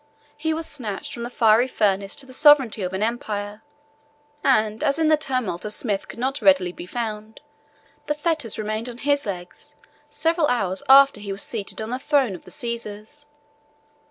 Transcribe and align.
He 0.35 0.51
was 0.51 0.65
snatched 0.65 1.13
from 1.13 1.21
the 1.21 1.29
fiery 1.29 1.67
furnace 1.67 2.15
to 2.15 2.25
the 2.25 2.33
sovereignty 2.33 2.81
of 2.81 2.91
an 2.93 3.03
empire; 3.03 3.61
and 4.43 4.83
as 4.83 4.97
in 4.97 5.09
the 5.09 5.15
tumult 5.15 5.63
a 5.63 5.69
smith 5.69 6.07
could 6.07 6.17
not 6.17 6.41
readily 6.41 6.71
be 6.71 6.87
found, 6.87 7.39
the 8.07 8.15
fetters 8.15 8.57
remained 8.57 8.89
on 8.89 8.97
his 8.97 9.27
legs 9.27 9.75
several 10.09 10.47
hours 10.47 10.81
after 10.89 11.21
he 11.21 11.31
was 11.31 11.43
seated 11.43 11.83
on 11.83 11.91
the 11.91 11.99
throne 11.99 12.33
of 12.33 12.45
the 12.45 12.49
Caesars. 12.49 13.27